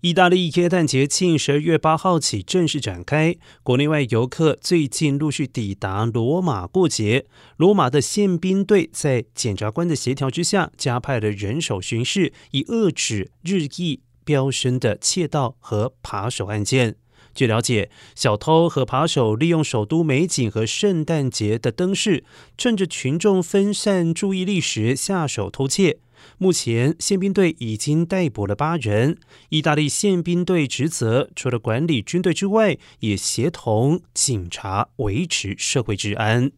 [0.00, 7.26] 意大利耶诞节庆十二月八号起正式展开，国内外游客最近陆续抵达罗马过节。
[7.56, 16.94] 罗马的宪兵队在检察官的协调之下，加派了人手巡视，以遏制日益飙升的窃盗和扒手案件。
[17.34, 22.22] 据了解，小偷和扒手利用首都美景和圣诞节的灯饰，
[22.56, 25.98] 趁着群众分散注意力时下手偷窃。
[26.38, 29.18] 目前，宪兵队已经逮捕了八人。
[29.48, 36.52] 意大利宪兵队职责除了管理军队之外，也协同警察维持社会治安。